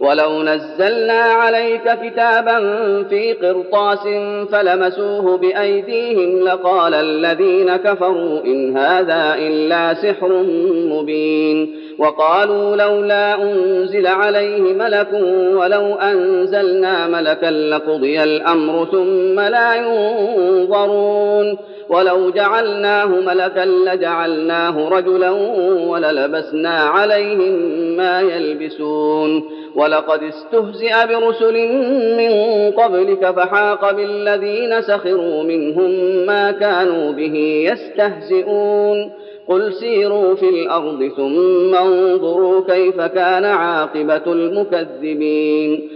[0.00, 2.58] ولو نزلنا عليك كتابا
[3.02, 4.08] في قرطاس
[4.52, 10.42] فلمسوه بأيديهم لقال الذين كفروا إن هذا إلا سحر
[10.90, 15.12] مبين وقالوا لولا أنزل عليه ملك
[15.54, 21.58] ولو أنزلنا ملكا لقضي الأمر ثم لا ينظرون
[21.88, 25.30] ولو جعلناه ملكا لجعلناه رجلا
[25.88, 27.52] وللبسنا عليهم
[27.96, 29.42] ما يلبسون.
[29.74, 31.68] ولقد استهزئ برسل
[32.16, 32.32] من
[32.70, 35.90] قبلك فحاق بالذين سخروا منهم
[36.26, 39.12] ما كانوا به يستهزئون.
[39.48, 45.95] قل سيروا في الأرض ثم انظروا كيف كان عاقبة المكذبين.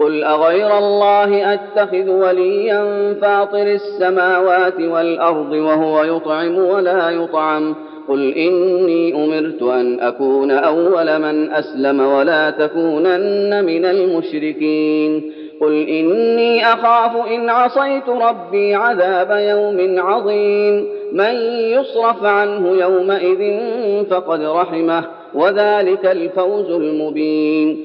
[0.00, 7.74] قل اغير الله اتخذ وليا فاطر السماوات والارض وهو يطعم ولا يطعم
[8.08, 17.26] قل اني امرت ان اكون اول من اسلم ولا تكونن من المشركين قل اني اخاف
[17.26, 21.34] ان عصيت ربي عذاب يوم عظيم من
[21.70, 23.58] يصرف عنه يومئذ
[24.10, 25.04] فقد رحمه
[25.34, 27.84] وذلك الفوز المبين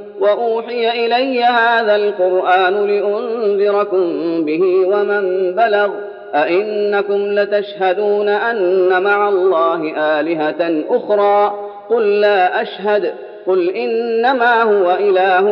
[0.21, 4.05] وأوحي إلي هذا القرآن لأنذركم
[4.45, 5.89] به ومن بلغ
[6.35, 11.53] أئنكم لتشهدون أن مع الله آلهة أخرى
[11.89, 13.13] قل لا أشهد
[13.47, 15.45] قل إنما هو إله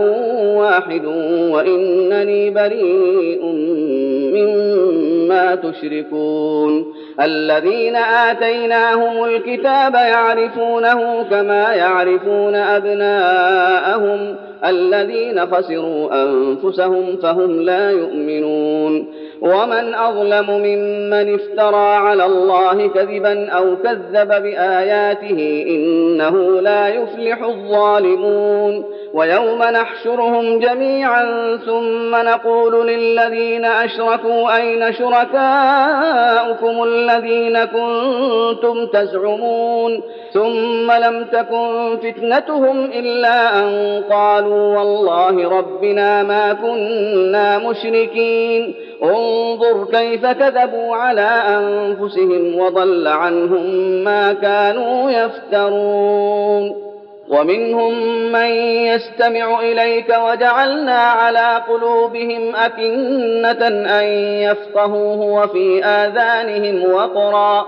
[0.57, 1.05] واحد
[1.51, 3.45] وإنني بريء
[4.35, 19.13] مما تشركون الذين آتيناهم الكتاب يعرفونه كما يعرفون أبناءهم الذين خسروا أنفسهم فهم لا يؤمنون.
[19.41, 28.83] ومن أظلم ممن افترى على الله كذبا أو كذب بآياته إنه لا يفلح الظالمون.
[29.13, 40.01] ويوم نحشرهم جميعا ثم نقول للذين أشركوا أين شركاؤكم الذين كنتم تزعمون.
[40.33, 48.75] ثم لم تكن فتنتهم إلا أن قالوا والله ربنا ما كنا مشركين.
[49.03, 53.65] انظر كيف كذبوا على أنفسهم وضل عنهم
[54.03, 56.89] ما كانوا يفترون.
[57.29, 57.93] ومنهم
[58.31, 58.49] من
[58.85, 63.67] يستمع إليك وجعلنا على قلوبهم أكنة
[63.99, 64.03] أن
[64.41, 67.67] يفقهوه وفي آذانهم وقرا.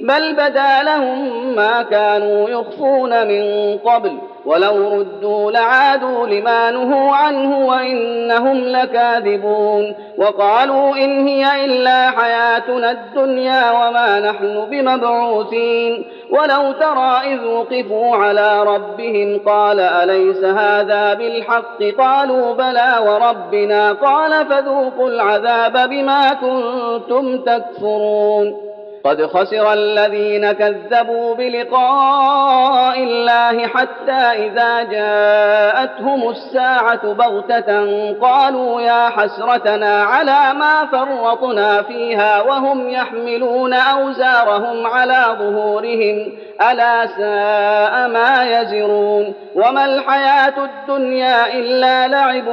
[0.00, 8.56] بل بدا لهم ما كانوا يخفون من قبل ولو ردوا لعادوا لما نهوا عنه وإنهم
[8.56, 18.62] لكاذبون وقالوا إن هي إلا حياتنا الدنيا وما نحن بمبعوثين ولو ترى إذ وقفوا على
[18.62, 28.68] ربهم قال أليس هذا بالحق قالوا بلى وربنا قال فذوقوا العذاب بما كنتم تكفرون
[29.04, 34.12] قد خسر الذين كذبوا بلقاء الله حتى
[34.46, 45.36] إذا جاءتهم الساعة بغتة قالوا يا حسرتنا على ما فرطنا فيها وهم يحملون أوزارهم على
[45.38, 46.32] ظهورهم
[46.70, 52.46] ألا ساء ما يزرون وما الحياة الدنيا إلا لعب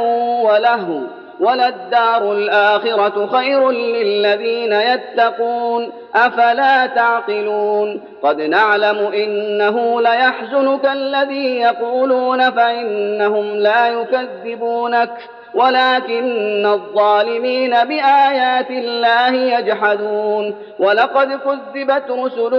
[0.44, 5.92] ولهو وللدار الآخرة خير للذين يتقون.
[6.16, 15.10] أفلا تعقلون؟ قد نعلم إنه ليحزنك الذي يقولون فإنهم لا يكذبونك.
[15.56, 20.56] ولكن الظالمين بآيات الله يجحدون.
[20.80, 22.52] ولقد كذبت رسل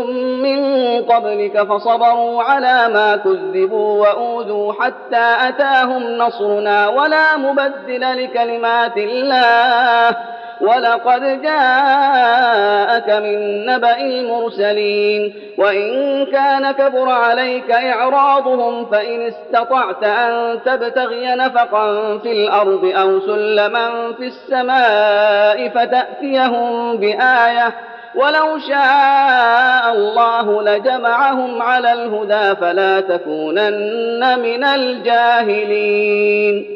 [0.43, 0.61] من
[1.03, 6.89] قبلك فصبروا على ما كذبوا وأوذوا حتى أتاهم نصرنا.
[6.89, 10.17] ولا مبدل لكلمات الله.
[10.61, 22.19] ولقد جاءك من نبأ المرسلين وإن كان كبر عليك إعراضهم فإن استطعت أن تبتغي نفقا
[22.19, 27.75] في الأرض أو سلما في السماء فتأتيهم بآية
[28.15, 36.76] ولو شاء الله لجمعهم على الهدى فلا تكونن من الجاهلين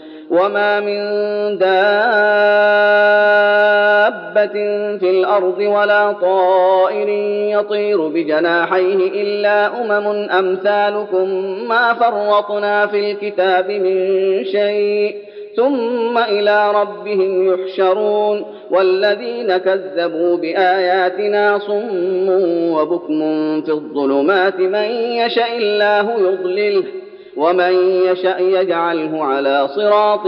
[0.31, 0.97] وما من
[3.61, 4.53] دابة
[4.97, 7.09] في الأرض ولا طائر
[7.59, 11.29] يطير بجناحيه إلا أمم أمثالكم
[11.67, 13.95] ما فرطنا في الكتاب من
[14.45, 15.15] شيء
[15.55, 22.29] ثم إلى ربهم يحشرون والذين كذبوا بآياتنا صم
[22.73, 23.19] وبكم
[23.61, 24.89] في الظلمات من
[25.25, 26.83] يشاء الله يضلله
[27.37, 27.73] ومن
[28.05, 30.27] يشأ يجعله على صراط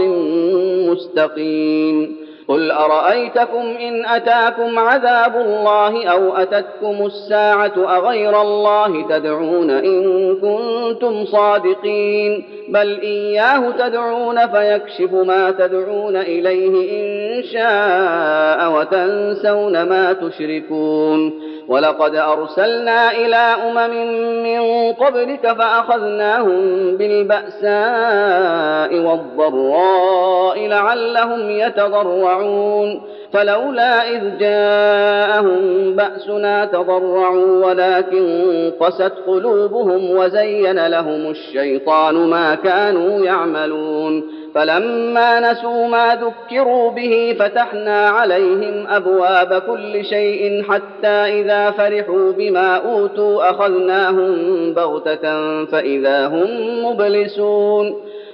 [0.90, 2.24] مستقيم.
[2.48, 12.44] قل أرأيتكم إن أتاكم عذاب الله أو أتتكم الساعة أغير الله تدعون إن كنتم صادقين.
[12.68, 21.32] بل إياه تدعون فيكشف ما تدعون إليه إن شاء وتنسون ما تشركون.
[21.68, 23.94] ولقد أرسلنا إلى أمم
[24.42, 33.02] من قبلك فأخذناهم بالبأساء والضراء لعلهم يتضرعون.
[33.34, 44.24] فلولا إذ جاءهم بأسنا تضرعوا ولكن قست قلوبهم وزين لهم الشيطان ما كانوا يعملون
[44.54, 53.50] فلما نسوا ما ذكروا به فتحنا عليهم أبواب كل شيء حتى إذا فرحوا بما أوتوا
[53.50, 54.34] أخذناهم
[54.74, 56.48] بغتة فإذا هم
[56.84, 57.94] مبلسون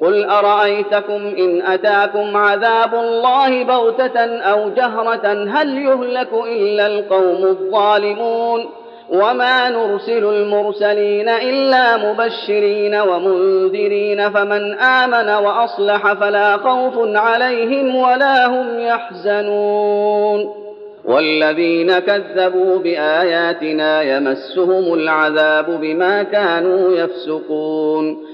[0.00, 8.66] قل ارايتكم ان اتاكم عذاب الله بغته أو جهره هل يهلك الا القوم الظالمون
[9.10, 20.64] وما نرسل المرسلين الا مبشرين ومنذرين فمن امن واصلح فلا خوف عليهم ولا هم يحزنون
[21.04, 28.33] والذين كذبوا باياتنا يمسهم العذاب بما كانوا يفسقون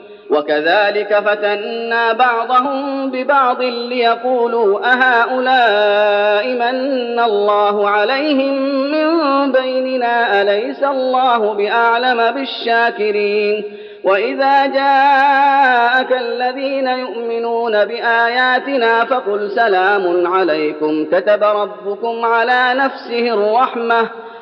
[0.31, 8.53] وكذلك فتنا بعضهم ببعض ليقولوا أهؤلاء من الله عليهم
[8.91, 13.63] من بيننا أليس الله بأعلم بالشاكرين
[14.03, 24.09] وإذا جاءك الذين يؤمنون بآياتنا فقل سلام عليكم كتب ربكم على نفسه الرحمة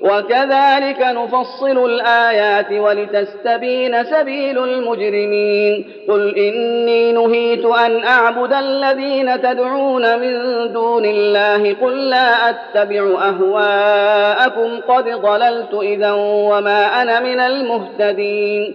[0.00, 5.84] وكذلك نفصل الآيات ولتستبين سبيل المجرمين.
[6.08, 10.32] قل إني نهيت أن أعبد الذين تدعون من
[10.72, 11.76] دون الله.
[11.82, 14.80] قل لا أتبع أهواءكم.
[14.88, 18.74] قد ضللت إذا وما أنا من المهتدين.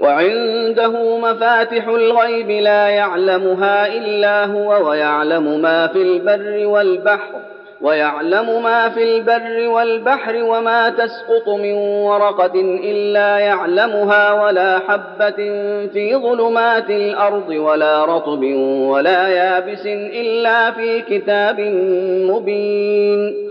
[0.00, 7.34] وعنده مفاتح الغيب لا يعلمها إلا هو ويعلم ما في البر والبحر
[7.80, 11.72] ويعلم ما في البر والبحر وما تسقط من
[12.04, 12.52] ورقة
[12.84, 15.36] إلا يعلمها ولا حبة
[15.92, 18.42] في ظلمات الأرض ولا رطب
[18.88, 21.60] ولا يابس إلا في كتاب
[22.30, 23.50] مبين.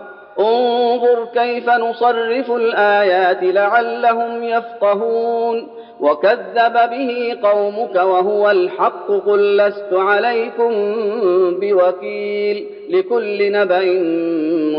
[0.41, 5.67] انظر كيف نصرف الآيات لعلهم يفقهون.
[5.99, 10.71] وكذب به قومك وهو الحق قل لست عليكم
[11.59, 12.65] بوكيل.
[12.89, 13.83] لكل نبأ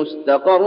[0.00, 0.62] مستقر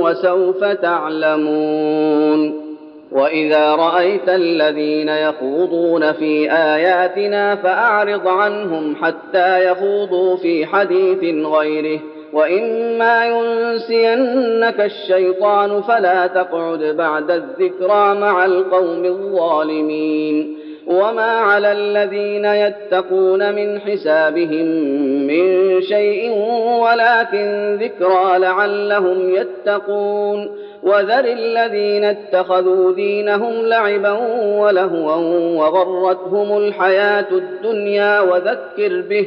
[0.00, 2.64] وسوف تعلمون.
[3.12, 12.00] وإذا رأيت الذين يخوضون في آياتنا فأعرض عنهم حتى يخوضوا في حديث غيره.
[12.34, 23.80] واما ينسينك الشيطان فلا تقعد بعد الذكرى مع القوم الظالمين وما على الذين يتقون من
[23.80, 24.66] حسابهم
[25.26, 26.30] من شيء
[26.82, 30.50] ولكن ذكرى لعلهم يتقون
[30.82, 34.12] وذر الذين اتخذوا دينهم لعبا
[34.58, 35.16] ولهوا
[35.62, 39.26] وغرتهم الحياة الدنيا وذكر به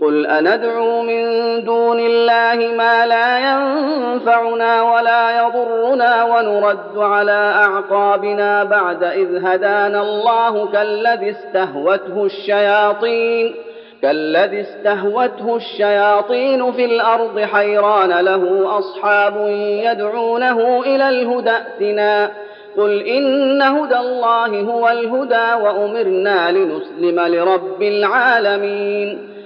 [0.00, 1.24] قل أندعو من
[1.64, 11.30] دون الله ما لا ينفعنا ولا يضرنا ونرد على أعقابنا بعد إذ هدانا الله كالذي
[11.30, 13.54] استهوته الشياطين
[14.02, 19.46] كالذي استهوته الشياطين في الأرض حيران له أصحاب
[19.84, 22.30] يدعونه إلى الهدى ائتنا
[22.76, 29.35] قل إن هدى الله هو الهدى وأمرنا لنسلم لرب العالمين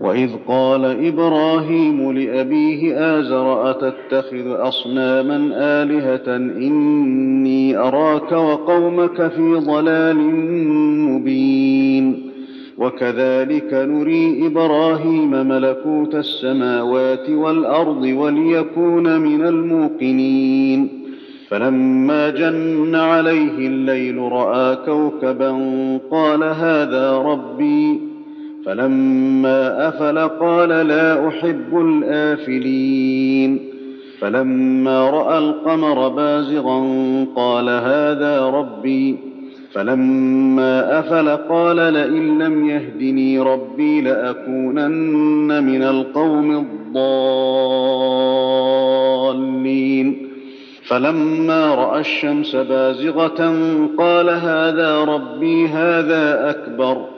[0.00, 5.36] واذ قال إبراهيم لابيه ازر اتتخذ اصناما
[5.82, 10.16] الهه اني اراك وقومك في ضلال
[11.08, 12.28] مبين
[12.78, 20.88] وكذلك نري إبراهيم ملكوت السماوات والارض وليكون من الموقنين
[21.48, 25.50] فلما جن عليه الليل راى كوكبا
[26.10, 28.07] قال هذا ربي
[28.68, 33.60] فلما افل قال لا احب الافلين
[34.20, 36.80] فلما راى القمر بازغا
[37.36, 39.16] قال هذا ربي
[39.72, 46.66] فلما افل قال لئن لم يهدني ربي لاكونن من القوم
[49.36, 50.28] الضالين
[50.84, 53.54] فلما راى الشمس بازغه
[53.98, 57.17] قال هذا ربي هذا اكبر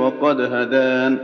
[0.00, 1.18] وقد هدان.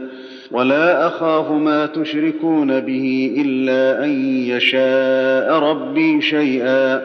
[0.51, 7.03] ولا اخاف ما تشركون به إلا أن يشاء ربي شيئا.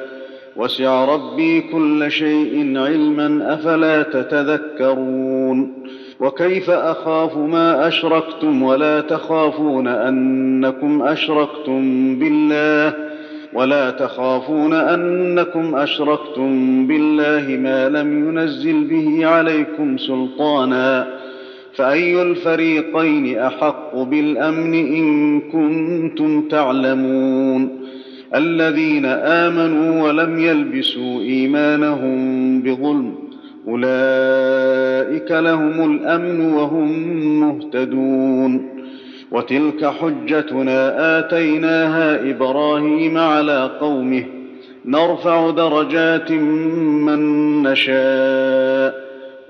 [0.56, 5.74] وسع ربي كل شيء علما أفلا تتذكرون.
[6.20, 12.94] وكيف أخاف ما أشركتم ولا تخافون أنكم أشركتم بالله؟
[13.54, 21.08] ولا تخافون أنكم أشركتم بالله ما لم ينزل به عليكم سلطانا.
[21.76, 27.70] فأي الفريقين أحق بالأمن إن كنتم تعلمون؟
[28.36, 33.16] الذين آمنوا ولم يلبسوا إيمانهم بظلم
[33.68, 36.90] أولئك لهم الأمن وهم
[37.40, 38.82] مهتدون.
[39.32, 44.24] وتلك حجتنا آتيناها إبراهيم على قومه
[44.86, 49.01] نرفع درجات من نشاء.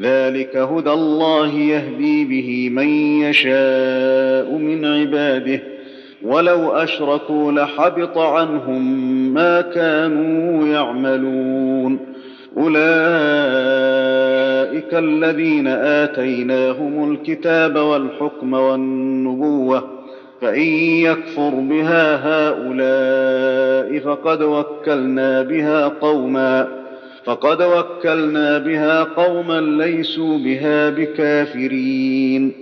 [0.00, 2.88] ذلك هدى الله يهدي به من
[3.22, 5.60] يشاء من عباده
[6.22, 8.82] ولو اشركوا لحبط عنهم
[9.34, 11.98] ما كانوا يعملون
[12.56, 12.84] اولئك
[14.94, 19.84] الذين اتيناهم الكتاب والحكم والنبوه
[20.40, 20.62] فان
[21.02, 26.83] يكفر بها هؤلاء فقد وكلنا بها قوما
[27.24, 32.52] فقد وكلنا بها قوما ليسوا بها بكافرين.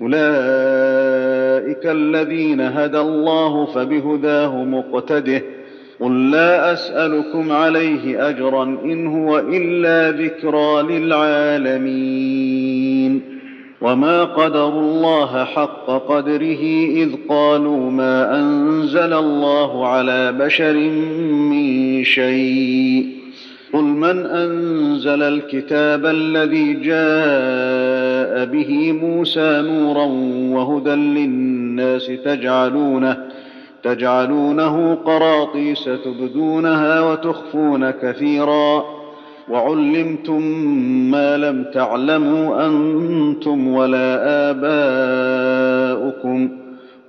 [0.00, 5.42] أولئك الذين هدى الله فبهداه مقتده.
[6.00, 12.54] قل لا أسألكم عليه أجرا إن هو إلا ذكرى للعالمين.
[13.80, 20.74] وما قدروا الله حق قدره إذ قالوا ما أنزل الله على بشر
[21.50, 23.23] من شيء.
[23.74, 30.04] قل من انزل الكتاب الذي جاء به موسى نورا
[30.56, 33.16] وهدى للناس تجعلونه
[33.82, 38.84] تجعلونه قراطيس تبدونها وتخفون كثيرا
[39.48, 40.42] وعلمتم
[41.10, 46.48] ما لم تعلموا أنتم ولا اباؤكم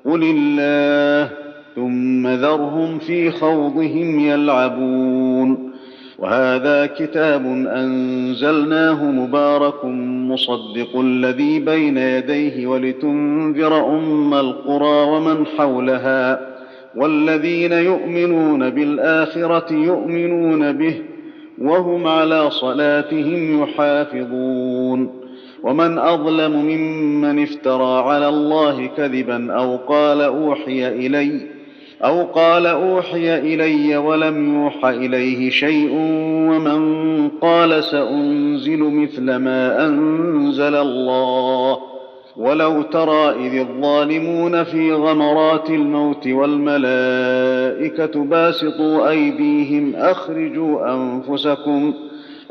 [0.06, 1.30] قل الله
[1.76, 5.65] ثم ذرهم في خوضهم يلعبون
[6.20, 9.86] وهذا كتاب أنزلناه مبارك
[10.32, 16.56] مصدق الذي بين يديه ولتنذر أم القرى ومن حولها
[16.96, 21.02] والذين يؤمنون بالآخرة يؤمنون به
[21.62, 25.26] وهم على صلاتهم يحافظون
[25.64, 31.55] ومن أظلم ممن افترى على الله كذبا أو قال أوحي إلي
[32.04, 35.90] أو قال أوحي إلي ولم يوح إليه شيء
[36.50, 41.78] ومن قال سأنزل مثل ما أنزل الله.
[42.38, 51.94] ولو ترى إذ الظالمون في غمرات الموت والملائكة باسطوا أيديهم أخرجوا أنفسكم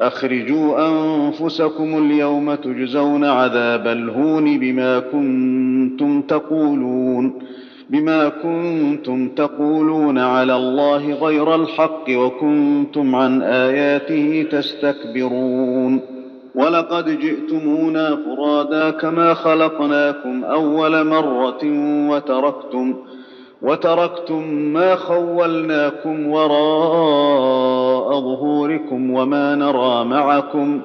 [0.01, 7.33] أخرجوا أنفسكم اليوم تجزون عذاب الهون بما كنتم تقولون.
[7.95, 16.01] بما كنتم تقولون على الله غير الحق وكنتم عن آياته تستكبرون.
[16.55, 21.61] ولقد جئتمونا فرادا كما خلقناكم أول مرة
[22.11, 22.95] وتركتم
[23.63, 30.81] وتركتم ما خولناكم وراء ظهوركم وما نرى معكم.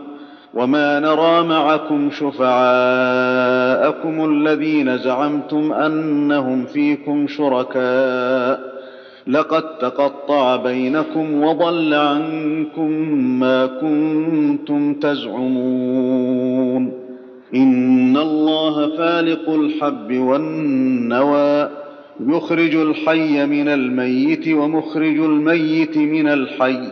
[0.53, 8.79] وما نرى معكم شفعاءكم الذين زعمتم انهم فيكم شركاء
[9.27, 12.91] لقد تقطع بينكم وضل عنكم
[13.39, 16.91] ما كنتم تزعمون
[17.55, 21.69] ان الله فالق الحب والنوى
[22.27, 26.91] يخرج الحي من الميت ومخرج الميت من الحي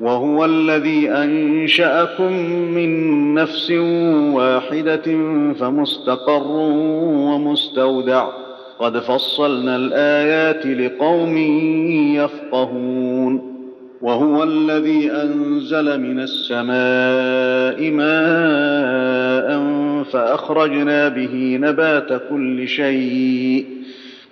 [0.00, 3.70] وهو الذي أنشأكم من نفس
[4.32, 5.02] واحدة
[5.52, 6.52] فمستقر
[7.02, 8.28] ومستودع.
[8.78, 11.36] قد فصلنا الآيات لقوم
[12.16, 13.54] يفقهون.
[14.02, 19.64] وهو الذي أنزل من السماء ماء
[20.02, 23.66] فأخرجنا به نبات كل شيء.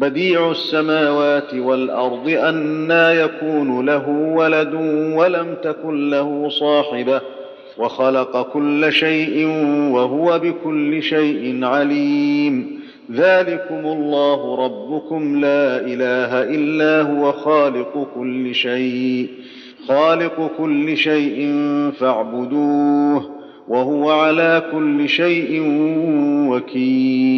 [0.00, 4.74] بديع السماوات والأرض انى يكون له ولد
[5.14, 7.20] ولم تكن له صاحبة
[7.78, 9.46] وخلق كل شيء
[9.92, 12.80] وهو بكل شيء عليم.
[13.12, 19.28] ذلكم الله ربكم لا إله إلا هو خالق كل شيء
[19.88, 21.52] خالق كل شيء
[21.98, 23.30] فاعبدوه
[23.68, 25.62] وهو على كل شيء
[26.50, 27.29] وكيل.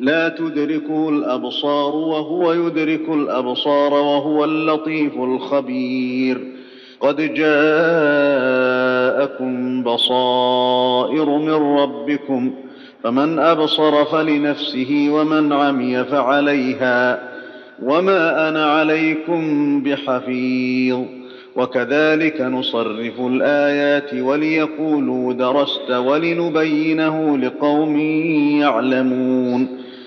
[0.00, 6.40] لا تدركه الأبصار وهو يدرك الأبصار وهو اللطيف الخبير.
[7.00, 7.46] قد جاءكم
[9.82, 12.50] بصائر من ربكم
[13.02, 17.30] فمن أبصر فلنفسه ومن عمي فعليها
[17.82, 20.98] وما أنا عليكم بحفيظ.
[21.56, 27.96] وكذلك نصرف الآيات وليقولوا درست ولنبينه لقوم
[28.60, 29.85] يعلمون.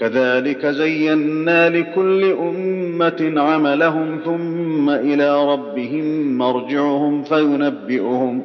[0.00, 8.42] كذلك زينا لكل أمة عملهم ثم إلى ربهم مرجعهم فينبئهم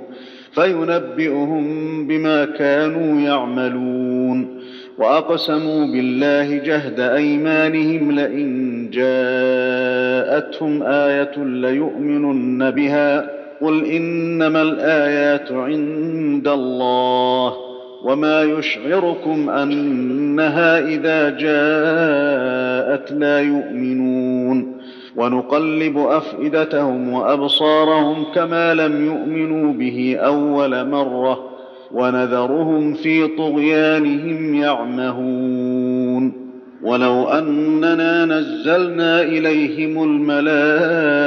[0.51, 1.67] فينبئهم
[2.07, 4.61] بما كانوا يعملون.
[4.97, 13.31] وأقسموا بالله جهد أيمانهم لئن جاءتهم آية ليؤمنن بها.
[13.61, 17.70] قل إنما الآيات عند الله.
[18.03, 24.81] وما يشعركم أنها إذا جاءت لا يؤمنون.
[25.15, 31.49] ونقلب أفئدتهم وأبصارهم كما لم يؤمنوا به أول مرة
[31.91, 36.51] ونذرهم في طغيانهم يعمهون.
[36.83, 41.21] ولو أننا نزلنا إليهم الملائكة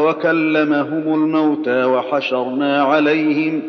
[0.00, 3.62] وكلمهم الموتى وحشرنا عليهم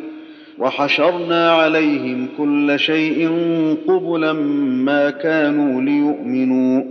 [0.60, 3.30] وحشرنا عليهم كل شيء
[3.88, 4.34] قبلا
[4.84, 6.84] ما كانوا ليؤمنوا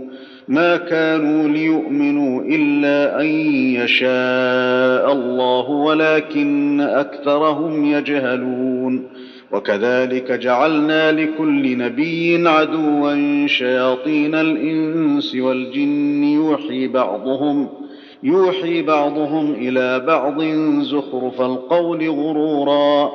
[0.47, 3.25] ما كانوا ليؤمنوا إلا أن
[3.75, 9.07] يشاء الله ولكن أكثرهم يجهلون.
[9.51, 17.69] وكذلك جعلنا لكل نبي عدوا شياطين الإنس والجن يوحي بعضهم
[18.23, 20.41] يوحي بعضهم إلى بعض
[20.81, 23.11] زخرف القول غرورا.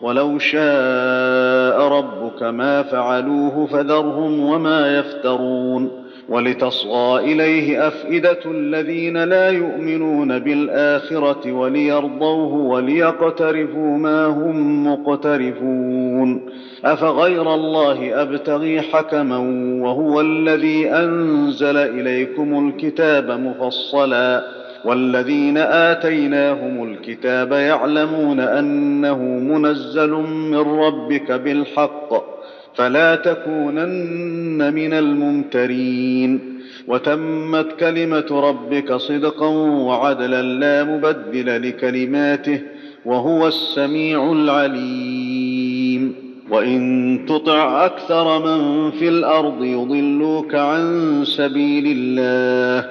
[0.00, 11.52] ولو شاء ربك ما فعلوه فذرهم وما يفترون ولتصغى إليه أفئدة الذين لا يؤمنون بالآخرة
[11.52, 16.46] وليرضوه وليقترفوا ما هم مقترفون
[16.84, 19.38] أفغير الله أبتغي حكما
[19.82, 24.44] وهو الذي أنزل إليكم الكتاب مفصلا
[24.84, 32.38] والذين آتيناهم الكتاب يعلمون أنه منزل من ربك بالحق
[32.74, 39.46] فلا تكونن من الممترين وتمت كلمة ربك صدقا
[39.86, 42.60] وعدلا لا مبدل لكلماته
[43.04, 46.14] وهو السميع العليم
[46.50, 52.90] وإن تطع أكثر من في الأرض يضلوك عن سبيل الله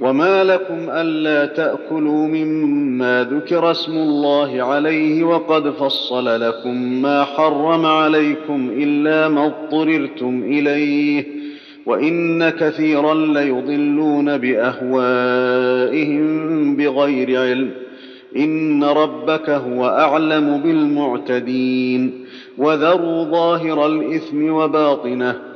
[0.00, 8.70] وما لكم الا تاكلوا مما ذكر اسم الله عليه وقد فصل لكم ما حرم عليكم
[8.72, 11.24] الا ما اضطررتم اليه
[11.86, 14.38] وان كثيرا ليضلون
[15.46, 16.26] باهوائهم
[16.76, 17.70] بغير علم
[18.36, 22.24] ان ربك هو اعلم بالمعتدين
[22.58, 25.55] وذروا ظاهر الاثم وباطنه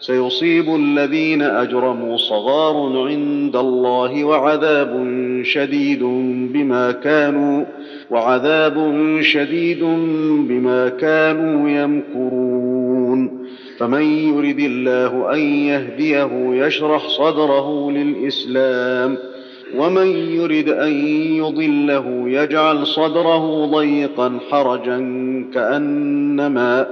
[0.00, 5.06] سيصيب الذين أجرموا صغار عند الله وعذاب
[5.44, 6.02] شديد
[6.52, 7.64] بما كانوا
[8.10, 9.84] وعذاب شديد
[10.48, 13.40] بما كانوا يمكرون.
[13.78, 19.16] فمن يرد الله أن يهديه يشرح صدره للإسلام
[19.76, 20.92] ومن يرد أن
[21.36, 24.98] يضله يجعل صدره ضيقا حرجا
[25.54, 26.86] كأنما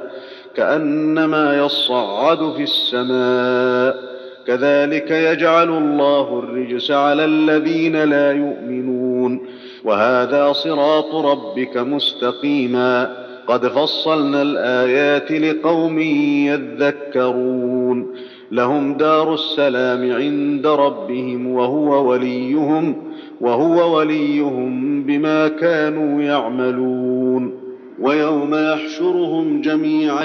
[0.59, 4.09] كأنما يصعد في السماء.
[4.47, 9.41] كذلك يجعل الله الرجس على الذين لا يؤمنون.
[9.85, 13.17] وهذا صراط ربك مستقيما.
[13.47, 18.15] قد فصلنا الآيات لقوم يذكرون.
[18.53, 22.97] لهم دار السلام عند ربهم وهو وليهم
[23.41, 27.68] وهو وليهم بما كانوا يعملون.
[28.01, 30.25] ويوم يحشرهم جميعا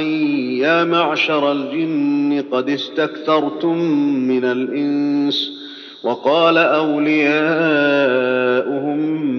[0.59, 3.77] يا معشر الجن قد استكثرتم
[4.27, 5.51] من الإنس
[6.03, 7.33] وقال أولياؤهم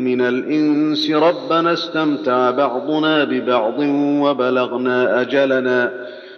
[0.05, 3.79] من الإنس ربنا استمتع بعضنا ببعض
[4.23, 5.91] وبلغنا أجلنا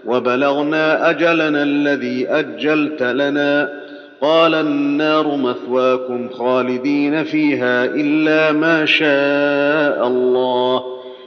[0.07, 3.87] وبلغنا أجلنا الذي أجلت لنا.
[4.21, 10.96] قال النار مثواكم خالدين فيها إلا ما شاء الله.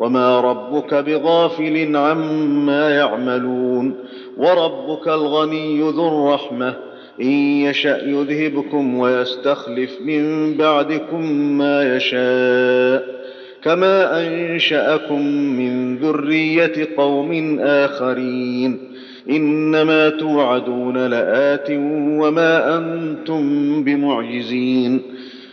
[0.00, 3.94] وما ربك بغافل عما يعملون
[4.36, 6.76] وربك الغني ذو الرحمه
[7.20, 7.26] ان
[7.62, 13.20] يشا يذهبكم ويستخلف من بعدكم ما يشاء
[13.62, 18.78] كما انشاكم من ذريه قوم اخرين
[19.30, 21.70] انما توعدون لات
[22.20, 23.44] وما أنتم
[23.84, 25.02] بمعجزين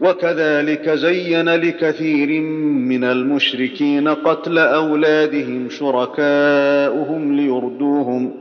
[0.00, 8.34] وكذلك زين لكثير من المشركين قتل أولادهم شركاؤهم ليردوهم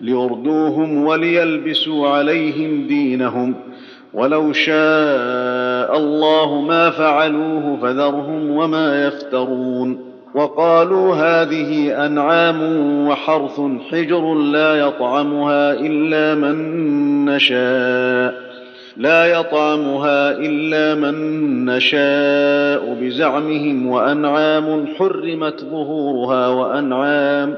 [0.00, 3.54] ليردوهم وليلبسوا عليهم دينهم.
[4.14, 10.10] ولو شاء الله ما فعلوه فذرهم وما يفترون.
[10.34, 12.62] وقالوا هذه أنعام
[13.08, 13.60] وحرث
[13.90, 18.39] حجر لا يطعمها إلا من نشاء.
[19.00, 27.54] لا يطعمها إلا من نشاء بزعمهم وأنعام حرمت ظهورها وأنعام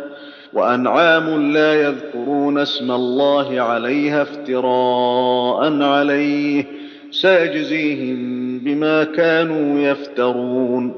[0.53, 6.65] وأنعام لا يذكرون اسم الله عليها افتراء عليه
[7.11, 10.95] سيجزيهم بما كانوا يفترون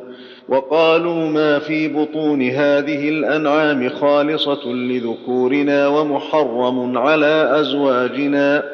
[0.49, 8.74] وقالوا ما في بطون هذه الأنعام خالصة لذكورنا ومحرم على أزواجنا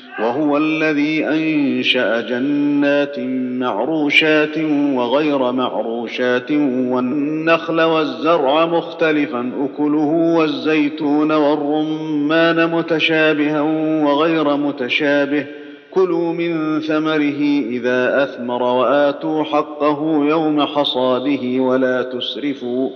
[0.21, 3.19] وهو الذي أنشأ جنات
[3.59, 4.57] معروشات
[4.93, 6.51] وغير معروشات
[6.91, 13.61] والنخل والزرع مختلفا أكله والزيتون والرمان متشابها
[14.05, 15.45] وغير متشابه.
[15.91, 22.89] كلوا من ثمره إذا أثمر وآتوا حقه يوم حصاده ولا تسرفوا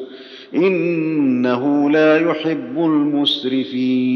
[0.55, 4.15] إنه لا يحب المسرفين.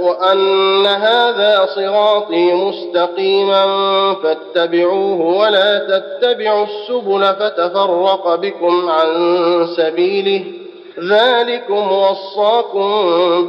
[0.00, 3.66] وأن هذا صراطي مستقيما
[4.14, 9.08] فاتبعوه ولا تتبعوا السبل فتفرق بكم عن
[9.76, 10.44] سبيله.
[11.10, 12.90] ذلكم وصاكم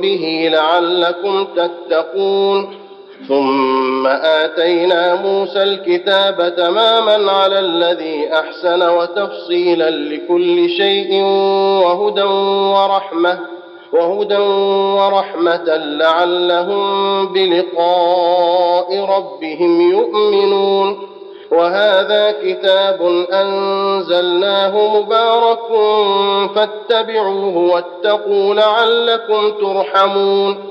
[0.01, 2.77] به لعلكم تتقون.
[3.27, 11.23] ثم آتينا موسى الكتاب تماما على الذي أحسن وتفصيلا لكل شيء
[11.83, 12.23] وهدى
[12.73, 13.60] ورحمة.
[13.93, 14.37] وهدى
[14.97, 21.07] ورحمة لعلهم بلقاء ربهم يؤمنون.
[21.51, 25.67] وهذا كتاب أنزلناه مبارك
[26.55, 30.70] فاتبعوه واتقوا لعلكم ترحمون.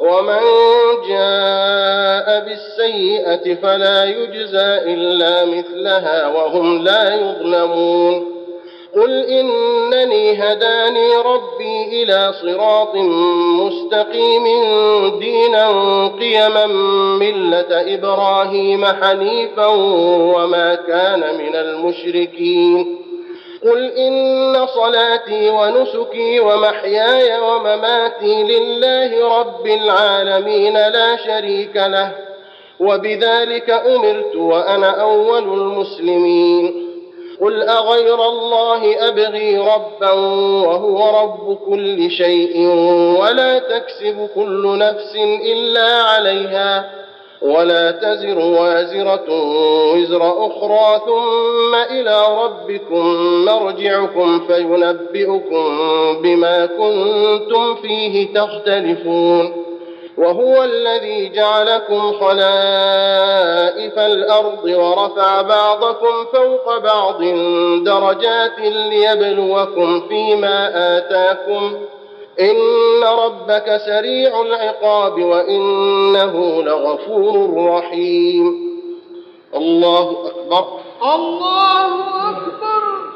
[0.00, 0.40] ومن
[1.08, 8.38] جاء بالسيئة فلا يجزى إلا مثلها وهم لا يظلمون
[8.94, 12.94] قل إنني هداني ربي إلى صراط
[13.60, 14.44] مستقيم
[15.18, 15.68] دينا
[16.20, 16.66] قيما
[17.18, 19.66] ملة إبراهيم حنيفا
[20.34, 22.97] وما كان من المشركين
[23.64, 32.12] قل إن صلاتي ونسكي ومحياي ومماتي لله رب العالمين لا شريك له
[32.80, 36.88] وبذلك أمرت وأنا أول المسلمين.
[37.40, 40.10] قل أغير الله أبغي ربا
[40.66, 42.66] وهو رب كل شيء
[43.20, 45.16] ولا تكسب كل نفس
[45.52, 46.97] إلا عليها.
[47.42, 49.24] ولا تزر وازرة
[49.94, 53.04] وزر أخرى ثم إلى ربكم
[53.44, 55.76] مرجعكم فينبئكم
[56.22, 59.64] بما كنتم فيه تختلفون
[60.18, 67.22] وهو الذي جعلكم خلائف الأرض ورفع بعضكم فوق بعض
[67.84, 71.74] درجات ليبلوكم فيما آتاكم
[72.40, 78.68] إن ربك سريع العقاب وإنه لغفور رحيم.
[79.54, 80.64] الله أكبر.
[81.02, 81.94] الله
[82.30, 83.07] أكبر.